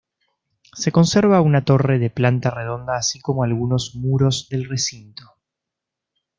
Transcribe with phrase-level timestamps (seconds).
[0.73, 5.31] Se conserva una torre de planta redonda así como algunos muros del recinto.